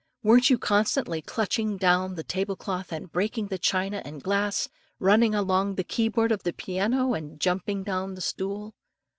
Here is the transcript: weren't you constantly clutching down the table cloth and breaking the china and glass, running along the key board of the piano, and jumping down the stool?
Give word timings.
weren't 0.23 0.49
you 0.49 0.57
constantly 0.57 1.21
clutching 1.21 1.77
down 1.77 2.15
the 2.15 2.23
table 2.23 2.55
cloth 2.55 2.91
and 2.91 3.11
breaking 3.11 3.45
the 3.49 3.59
china 3.59 4.01
and 4.03 4.23
glass, 4.23 4.67
running 4.97 5.35
along 5.35 5.75
the 5.75 5.83
key 5.83 6.07
board 6.07 6.31
of 6.31 6.41
the 6.41 6.53
piano, 6.53 7.13
and 7.13 7.39
jumping 7.39 7.83
down 7.83 8.15
the 8.15 8.19
stool? 8.21 8.73